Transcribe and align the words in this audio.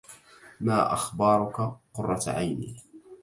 ما 0.61 0.93
أخبارك 0.93 1.71
قرة 1.93 2.23
عيني 2.27 2.77